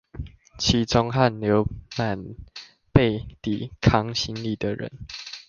[0.57, 2.33] 其中汗流滿
[2.91, 4.91] 背地扛行李的人